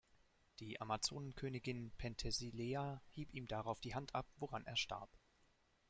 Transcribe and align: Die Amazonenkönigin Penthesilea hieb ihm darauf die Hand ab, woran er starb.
Die 0.59 0.81
Amazonenkönigin 0.81 1.91
Penthesilea 1.99 3.03
hieb 3.11 3.31
ihm 3.35 3.45
darauf 3.45 3.79
die 3.81 3.93
Hand 3.93 4.15
ab, 4.15 4.25
woran 4.37 4.65
er 4.65 4.75
starb. 4.75 5.11